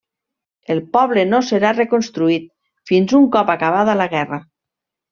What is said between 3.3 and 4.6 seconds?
cop acabada la guerra.